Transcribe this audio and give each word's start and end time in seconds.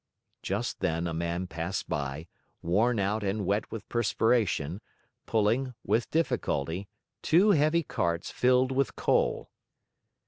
Just 0.41 0.79
then 0.79 1.05
a 1.05 1.13
man 1.13 1.45
passed 1.45 1.87
by, 1.87 2.25
worn 2.63 2.97
out 2.97 3.23
and 3.23 3.45
wet 3.45 3.71
with 3.71 3.87
perspiration, 3.87 4.81
pulling, 5.27 5.75
with 5.85 6.09
difficulty, 6.09 6.87
two 7.21 7.51
heavy 7.51 7.83
carts 7.83 8.31
filled 8.31 8.71
with 8.71 8.95
coal. 8.95 9.51